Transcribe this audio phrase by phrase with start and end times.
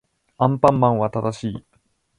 [0.39, 1.65] アンパンマンは正しい